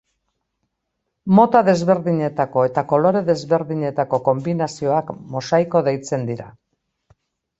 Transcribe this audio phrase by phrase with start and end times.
[1.39, 6.49] Mota desberdinetako eta kolore desberdinetako konbinazioak mosaiko deitzen dira.